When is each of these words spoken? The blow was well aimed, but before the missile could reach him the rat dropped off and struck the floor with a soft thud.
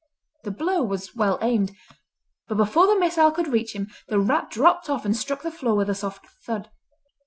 The 0.45 0.49
blow 0.49 0.81
was 0.81 1.13
well 1.15 1.37
aimed, 1.43 1.75
but 2.47 2.57
before 2.57 2.87
the 2.87 2.97
missile 2.99 3.29
could 3.29 3.47
reach 3.47 3.73
him 3.75 3.91
the 4.07 4.19
rat 4.19 4.49
dropped 4.49 4.89
off 4.89 5.05
and 5.05 5.15
struck 5.15 5.43
the 5.43 5.51
floor 5.51 5.75
with 5.75 5.91
a 5.91 5.93
soft 5.93 6.25
thud. 6.43 6.71